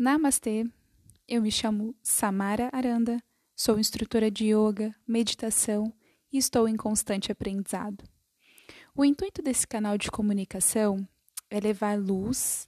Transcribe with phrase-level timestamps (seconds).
[0.00, 0.64] Namastê!
[1.28, 3.22] Eu me chamo Samara Aranda,
[3.54, 5.92] sou instrutora de yoga, meditação
[6.32, 8.02] e estou em constante aprendizado.
[8.96, 11.06] O intuito desse canal de comunicação
[11.50, 12.66] é levar luz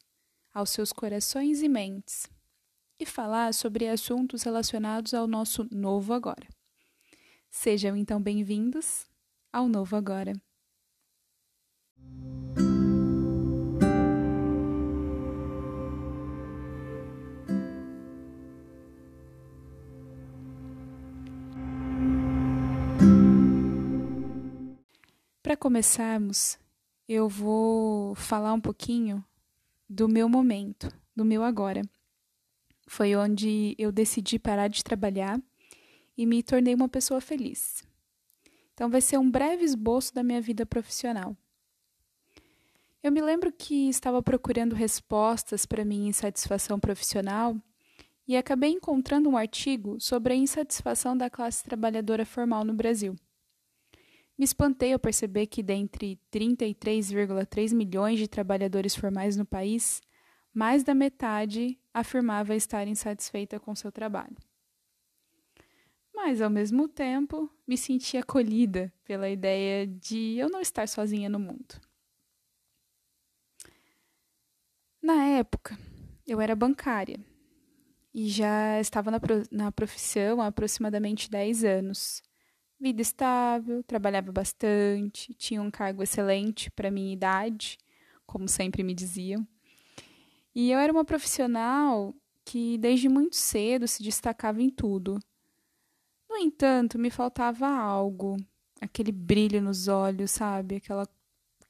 [0.52, 2.28] aos seus corações e mentes
[3.00, 6.46] e falar sobre assuntos relacionados ao nosso novo agora.
[7.48, 9.06] Sejam então bem-vindos
[9.50, 10.34] ao Novo Agora.
[25.52, 26.58] Para começarmos,
[27.06, 29.22] eu vou falar um pouquinho
[29.86, 31.82] do meu momento, do meu agora.
[32.86, 35.38] Foi onde eu decidi parar de trabalhar
[36.16, 37.84] e me tornei uma pessoa feliz.
[38.72, 41.36] Então, vai ser um breve esboço da minha vida profissional.
[43.02, 47.54] Eu me lembro que estava procurando respostas para minha insatisfação profissional
[48.26, 53.14] e acabei encontrando um artigo sobre a insatisfação da classe trabalhadora formal no Brasil.
[54.38, 60.00] Me espantei ao perceber que, dentre 33,3 milhões de trabalhadores formais no país,
[60.52, 64.36] mais da metade afirmava estar insatisfeita com seu trabalho.
[66.14, 71.38] Mas, ao mesmo tempo, me senti acolhida pela ideia de eu não estar sozinha no
[71.38, 71.80] mundo.
[75.00, 75.78] Na época,
[76.26, 77.18] eu era bancária
[78.14, 79.18] e já estava na,
[79.50, 82.22] na profissão há aproximadamente 10 anos
[82.82, 87.78] vida estável, trabalhava bastante, tinha um cargo excelente para minha idade,
[88.26, 89.46] como sempre me diziam.
[90.54, 95.18] E eu era uma profissional que desde muito cedo se destacava em tudo.
[96.28, 98.36] No entanto, me faltava algo,
[98.80, 100.76] aquele brilho nos olhos, sabe?
[100.76, 101.08] Aquela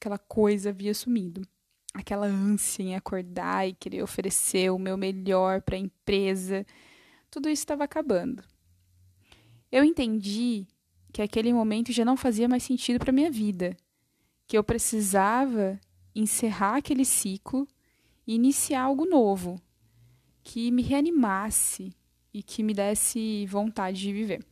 [0.03, 1.47] aquela coisa havia sumido.
[1.93, 6.65] Aquela ânsia em acordar e querer oferecer o meu melhor para a empresa.
[7.29, 8.43] Tudo isso estava acabando.
[9.71, 10.67] Eu entendi
[11.13, 13.77] que aquele momento já não fazia mais sentido para minha vida,
[14.47, 15.79] que eu precisava
[16.15, 17.67] encerrar aquele ciclo
[18.25, 19.61] e iniciar algo novo,
[20.43, 21.95] que me reanimasse
[22.33, 24.43] e que me desse vontade de viver.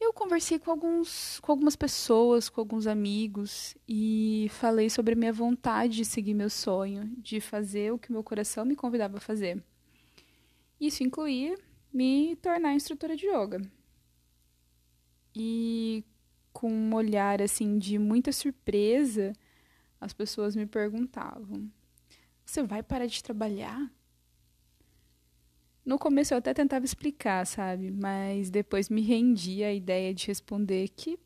[0.00, 5.96] Eu conversei com, alguns, com algumas pessoas, com alguns amigos e falei sobre minha vontade
[5.96, 9.62] de seguir meu sonho, de fazer o que meu coração me convidava a fazer.
[10.80, 11.54] Isso incluía
[11.92, 13.77] me tornar instrutora de yoga
[15.40, 16.04] e
[16.52, 19.32] com um olhar assim de muita surpresa,
[20.00, 21.70] as pessoas me perguntavam:
[22.44, 23.90] "Você vai parar de trabalhar?"
[25.88, 27.90] No começo eu até tentava explicar, sabe?
[27.90, 31.18] Mas depois me rendi à ideia de responder que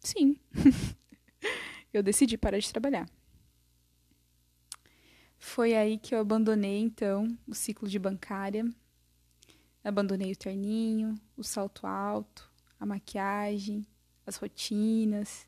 [0.00, 0.36] sim.
[1.94, 3.08] eu decidi parar de trabalhar.
[5.38, 8.70] Foi aí que eu abandonei então o ciclo de bancária.
[9.82, 12.51] Abandonei o terninho, o salto alto,
[12.82, 13.86] a maquiagem,
[14.26, 15.46] as rotinas,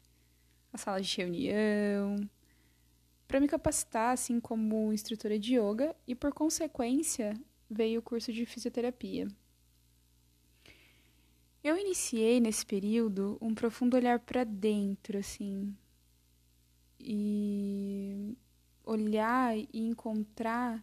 [0.73, 2.31] as salas de reunião,
[3.27, 7.35] para me capacitar assim como instrutora de yoga e por consequência
[7.69, 9.27] veio o curso de fisioterapia.
[11.65, 15.77] Eu iniciei nesse período um profundo olhar para dentro, assim,
[17.01, 18.39] e
[18.85, 20.81] olhar e encontrar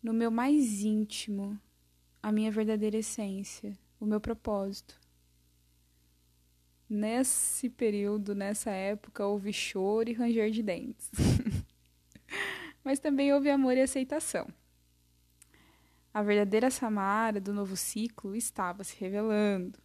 [0.00, 1.60] no meu mais íntimo
[2.22, 4.99] a minha verdadeira essência, o meu propósito.
[6.92, 11.08] Nesse período, nessa época, houve choro e ranger de dentes.
[12.82, 14.48] Mas também houve amor e aceitação.
[16.12, 19.78] A verdadeira Samara do novo ciclo estava se revelando.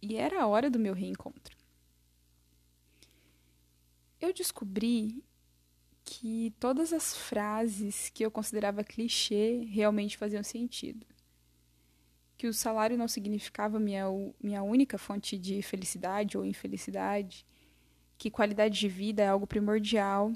[0.00, 1.56] E era a hora do meu reencontro.
[4.20, 5.24] Eu descobri
[6.04, 11.04] que todas as frases que eu considerava clichê realmente faziam sentido
[12.36, 14.04] que o salário não significava minha,
[14.42, 17.46] minha única fonte de felicidade ou infelicidade,
[18.18, 20.32] que qualidade de vida é algo primordial,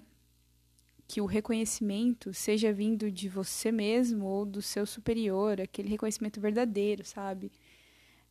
[1.07, 7.05] que o reconhecimento seja vindo de você mesmo ou do seu superior, aquele reconhecimento verdadeiro,
[7.05, 7.51] sabe?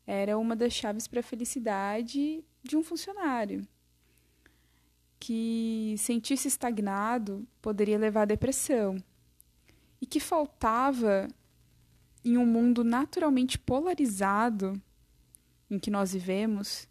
[0.08, 3.68] Era uma das chaves para a felicidade de um funcionário.
[5.20, 8.96] Que sentir-se estagnado poderia levar à depressão.
[10.02, 11.28] E que faltava
[12.24, 14.82] em um mundo naturalmente polarizado
[15.70, 16.88] em que nós vivemos,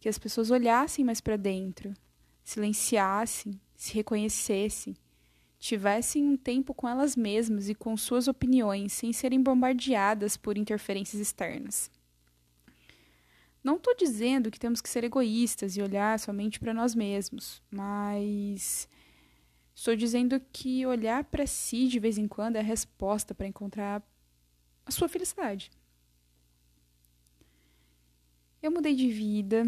[0.00, 1.94] que as pessoas olhassem mais para dentro,
[2.42, 4.96] silenciassem, se reconhecessem,
[5.58, 11.20] tivessem um tempo com elas mesmas e com suas opiniões, sem serem bombardeadas por interferências
[11.20, 11.90] externas.
[13.62, 18.88] Não estou dizendo que temos que ser egoístas e olhar somente para nós mesmos, mas
[19.74, 24.02] Estou dizendo que olhar para si de vez em quando é a resposta para encontrar
[24.84, 25.70] a sua felicidade.
[28.62, 29.64] Eu mudei de vida,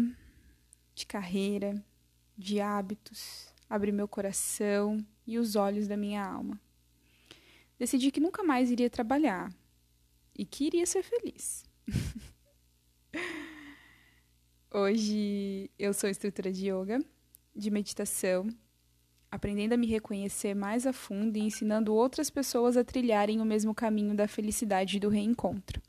[0.93, 1.83] de carreira,
[2.37, 6.59] de hábitos, abri meu coração e os olhos da minha alma.
[7.77, 9.53] Decidi que nunca mais iria trabalhar
[10.33, 11.65] e que iria ser feliz.
[14.71, 17.03] Hoje eu sou instrutora de yoga,
[17.55, 18.47] de meditação,
[19.35, 23.75] aprendendo a me reconhecer mais a fundo e ensinando outras pessoas a trilharem o mesmo
[23.75, 25.81] caminho da felicidade e do reencontro.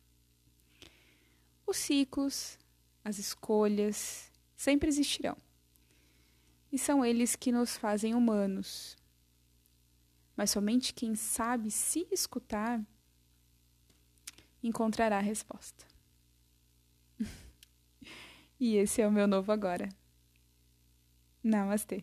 [1.64, 2.58] Os ciclos,
[3.04, 5.36] as escolhas sempre existirão.
[6.72, 8.96] E são eles que nos fazem humanos.
[10.36, 12.84] Mas somente quem sabe se escutar
[14.62, 15.86] encontrará a resposta.
[18.58, 19.86] E esse é o meu novo agora.
[21.44, 22.02] Namastê.